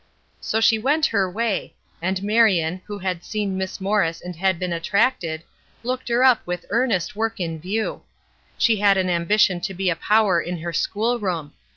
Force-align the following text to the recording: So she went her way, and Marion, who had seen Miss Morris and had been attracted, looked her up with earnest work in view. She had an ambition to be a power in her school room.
So 0.39 0.59
she 0.59 0.79
went 0.79 1.05
her 1.05 1.29
way, 1.29 1.75
and 2.01 2.23
Marion, 2.23 2.81
who 2.87 2.97
had 2.97 3.23
seen 3.23 3.55
Miss 3.55 3.79
Morris 3.79 4.19
and 4.19 4.35
had 4.35 4.57
been 4.57 4.73
attracted, 4.73 5.43
looked 5.83 6.09
her 6.09 6.23
up 6.23 6.41
with 6.43 6.65
earnest 6.71 7.15
work 7.15 7.39
in 7.39 7.59
view. 7.59 8.01
She 8.57 8.77
had 8.77 8.97
an 8.97 9.11
ambition 9.11 9.61
to 9.61 9.75
be 9.75 9.91
a 9.91 9.95
power 9.95 10.41
in 10.41 10.57
her 10.57 10.73
school 10.73 11.19
room. 11.19 11.53